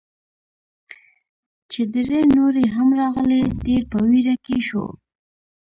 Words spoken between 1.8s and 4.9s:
درې نورې هم راغلې، ډېر په ویره کې شوو.